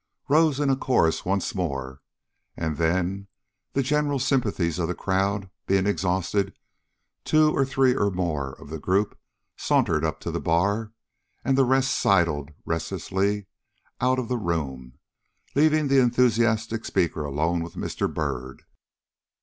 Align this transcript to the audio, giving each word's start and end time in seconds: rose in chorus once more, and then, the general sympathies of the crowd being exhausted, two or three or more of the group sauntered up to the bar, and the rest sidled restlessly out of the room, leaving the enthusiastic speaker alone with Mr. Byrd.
rose 0.29 0.59
in 0.59 0.75
chorus 0.77 1.25
once 1.25 1.53
more, 1.53 2.01
and 2.57 2.77
then, 2.77 3.27
the 3.73 3.83
general 3.83 4.17
sympathies 4.17 4.79
of 4.79 4.87
the 4.87 4.95
crowd 4.95 5.47
being 5.67 5.85
exhausted, 5.85 6.57
two 7.23 7.55
or 7.55 7.63
three 7.63 7.93
or 7.93 8.09
more 8.09 8.53
of 8.53 8.71
the 8.71 8.79
group 8.79 9.15
sauntered 9.57 10.03
up 10.03 10.19
to 10.19 10.31
the 10.31 10.39
bar, 10.39 10.91
and 11.45 11.55
the 11.55 11.63
rest 11.63 11.91
sidled 11.91 12.49
restlessly 12.65 13.45
out 13.99 14.17
of 14.17 14.27
the 14.27 14.37
room, 14.39 14.97
leaving 15.53 15.87
the 15.87 16.01
enthusiastic 16.01 16.83
speaker 16.83 17.23
alone 17.23 17.61
with 17.61 17.75
Mr. 17.75 18.11
Byrd. 18.11 18.63